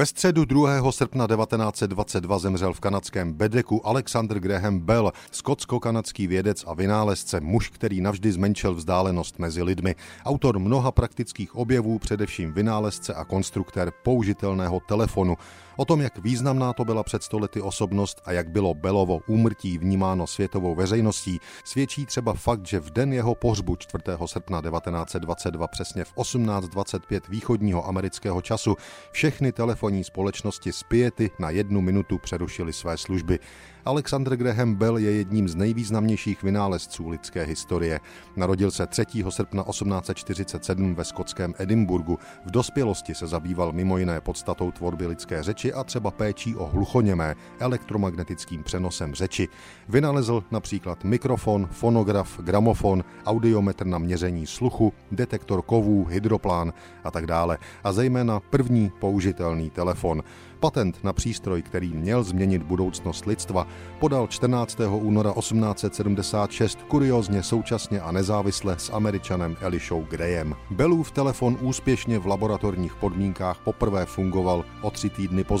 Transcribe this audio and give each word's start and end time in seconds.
Ve 0.00 0.06
středu 0.06 0.44
2. 0.44 0.92
srpna 0.92 1.26
1922 1.26 2.38
zemřel 2.38 2.72
v 2.72 2.80
kanadském 2.80 3.32
Bedeku 3.32 3.86
Alexander 3.86 4.40
Graham 4.40 4.78
Bell, 4.78 5.12
skotsko-kanadský 5.30 6.26
vědec 6.26 6.64
a 6.66 6.74
vynálezce, 6.74 7.40
muž, 7.40 7.68
který 7.68 8.00
navždy 8.00 8.32
zmenšil 8.32 8.74
vzdálenost 8.74 9.38
mezi 9.38 9.62
lidmi. 9.62 9.94
Autor 10.24 10.58
mnoha 10.58 10.92
praktických 10.92 11.56
objevů, 11.56 11.98
především 11.98 12.52
vynálezce 12.52 13.14
a 13.14 13.24
konstruktér 13.24 13.92
použitelného 14.02 14.80
telefonu. 14.88 15.36
O 15.80 15.84
tom, 15.84 16.00
jak 16.00 16.18
významná 16.18 16.72
to 16.72 16.84
byla 16.84 17.02
před 17.02 17.22
stolety 17.22 17.60
osobnost 17.60 18.22
a 18.24 18.32
jak 18.32 18.50
bylo 18.50 18.74
Belovo 18.74 19.20
úmrtí 19.26 19.78
vnímáno 19.78 20.26
světovou 20.26 20.74
veřejností, 20.74 21.40
svědčí 21.64 22.06
třeba 22.06 22.34
fakt, 22.34 22.66
že 22.66 22.80
v 22.80 22.90
den 22.90 23.12
jeho 23.12 23.34
pohřbu 23.34 23.76
4. 23.76 24.04
srpna 24.26 24.62
1922 24.62 25.66
přesně 25.68 26.04
v 26.04 26.16
18.25 26.16 27.20
východního 27.28 27.88
amerického 27.88 28.42
času 28.42 28.76
všechny 29.12 29.52
telefonní 29.52 30.04
společnosti 30.04 30.72
z 30.72 30.82
Piety 30.82 31.30
na 31.38 31.50
jednu 31.50 31.80
minutu 31.80 32.18
přerušily 32.18 32.72
své 32.72 32.96
služby. 32.96 33.38
Alexander 33.84 34.36
Graham 34.36 34.74
Bell 34.74 34.98
je 34.98 35.12
jedním 35.12 35.48
z 35.48 35.54
nejvýznamnějších 35.54 36.42
vynálezců 36.42 37.08
lidské 37.08 37.44
historie. 37.44 38.00
Narodil 38.36 38.70
se 38.70 38.86
3. 38.86 39.04
srpna 39.28 39.64
1847 39.70 40.94
ve 40.94 41.04
skotském 41.04 41.54
Edinburgu. 41.58 42.18
V 42.46 42.50
dospělosti 42.50 43.14
se 43.14 43.26
zabýval 43.26 43.72
mimo 43.72 43.98
jiné 43.98 44.20
podstatou 44.20 44.70
tvorby 44.70 45.06
lidské 45.06 45.42
řeči 45.42 45.69
a 45.72 45.84
třeba 45.84 46.10
péčí 46.10 46.56
o 46.56 46.66
hluchoněmé 46.66 47.34
elektromagnetickým 47.58 48.62
přenosem 48.62 49.14
řeči. 49.14 49.48
Vynalezl 49.88 50.44
například 50.50 51.04
mikrofon, 51.04 51.68
fonograf, 51.70 52.40
gramofon, 52.40 53.04
audiometr 53.26 53.86
na 53.86 53.98
měření 53.98 54.46
sluchu, 54.46 54.92
detektor 55.12 55.62
kovů, 55.62 56.04
hydroplán 56.04 56.72
a 57.04 57.10
tak 57.10 57.26
dále. 57.26 57.58
A 57.84 57.92
zejména 57.92 58.40
první 58.40 58.92
použitelný 59.00 59.70
telefon. 59.70 60.22
Patent 60.60 61.04
na 61.04 61.12
přístroj, 61.12 61.62
který 61.62 61.92
měl 61.92 62.22
změnit 62.22 62.62
budoucnost 62.62 63.26
lidstva, 63.26 63.66
podal 63.98 64.26
14. 64.26 64.78
února 64.90 65.32
1876 65.38 66.78
kuriozně 66.88 67.42
současně 67.42 68.00
a 68.00 68.12
nezávisle 68.12 68.78
s 68.78 68.92
američanem 68.92 69.56
Elishou 69.60 70.06
Grayem. 70.10 70.56
Bellův 70.70 71.10
telefon 71.10 71.58
úspěšně 71.60 72.18
v 72.18 72.26
laboratorních 72.26 72.94
podmínkách 72.94 73.60
poprvé 73.64 74.06
fungoval 74.06 74.64
o 74.82 74.90
tři 74.90 75.10
týdny 75.10 75.44
později. 75.44 75.59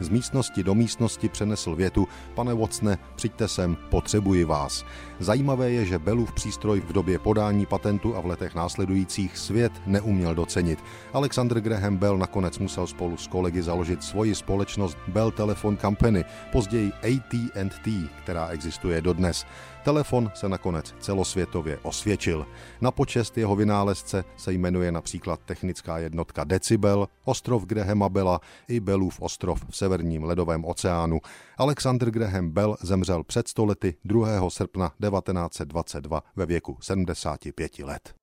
Z 0.00 0.08
místnosti 0.08 0.62
do 0.62 0.74
místnosti 0.74 1.28
přenesl 1.28 1.74
větu 1.74 2.08
Pane 2.34 2.54
Watsone, 2.54 2.98
přijďte 3.14 3.48
sem, 3.48 3.76
potřebuji 3.90 4.44
vás. 4.44 4.84
Zajímavé 5.18 5.70
je, 5.70 5.84
že 5.84 5.98
Bellův 5.98 6.32
přístroj 6.32 6.80
v 6.80 6.92
době 6.92 7.18
podání 7.18 7.66
patentu 7.66 8.16
a 8.16 8.20
v 8.20 8.26
letech 8.26 8.54
následujících 8.54 9.38
svět 9.38 9.72
neuměl 9.86 10.34
docenit. 10.34 10.84
Alexander 11.12 11.60
Graham 11.60 11.96
Bell 11.96 12.18
nakonec 12.18 12.58
musel 12.58 12.86
spolu 12.86 13.16
s 13.16 13.26
kolegy 13.26 13.62
založit 13.62 14.02
svoji 14.02 14.34
společnost 14.34 14.98
Bell 15.08 15.30
Telephone 15.30 15.76
Company, 15.76 16.24
později 16.52 16.92
AT&T, 16.92 18.08
která 18.22 18.48
existuje 18.48 19.00
dodnes. 19.00 19.46
Telefon 19.84 20.30
se 20.34 20.48
nakonec 20.48 20.94
celosvětově 21.00 21.78
osvědčil. 21.82 22.46
Na 22.80 22.90
počest 22.90 23.38
jeho 23.38 23.56
vynálezce 23.56 24.24
se 24.36 24.52
jmenuje 24.52 24.92
například 24.92 25.40
technická 25.44 25.98
jednotka 25.98 26.44
Decibel, 26.44 27.08
ostrov 27.24 27.64
Grahama 27.64 28.08
Bella 28.08 28.40
i 28.68 28.80
Bellův 28.80 29.20
ostrov 29.30 29.64
v 29.70 29.76
severním 29.76 30.24
ledovém 30.24 30.64
oceánu. 30.64 31.20
Alexander 31.58 32.10
Graham 32.10 32.50
Bell 32.50 32.76
zemřel 32.82 33.24
před 33.24 33.48
stolety 33.48 33.94
2. 34.04 34.50
srpna 34.50 34.88
1922 34.88 36.22
ve 36.36 36.46
věku 36.46 36.78
75 36.80 37.78
let. 37.78 38.14